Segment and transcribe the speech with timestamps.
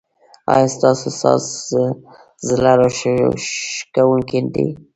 [0.53, 1.43] ایا ستاسو ساز
[2.47, 4.67] زړه راښکونکی دی؟